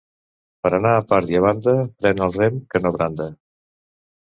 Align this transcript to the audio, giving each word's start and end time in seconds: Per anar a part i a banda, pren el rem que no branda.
Per 0.63 0.71
anar 0.77 0.93
a 0.99 1.03
part 1.11 1.33
i 1.33 1.37
a 1.41 1.43
banda, 1.47 1.77
pren 2.01 2.25
el 2.29 2.35
rem 2.41 2.59
que 2.73 2.85
no 2.87 2.95
branda. 2.99 3.31